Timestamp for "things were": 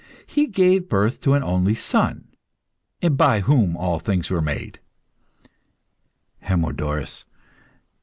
3.99-4.41